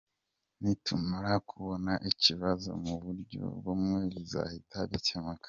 Nitumara 0.61 1.31
kubona 1.49 1.91
ikibazo 2.11 2.69
mu 2.85 2.95
buryo 3.03 3.43
bumwe 3.63 3.99
bizahita 4.13 4.77
bikemuka. 4.91 5.39